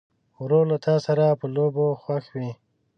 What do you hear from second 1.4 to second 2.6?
لوبو خوښ وي.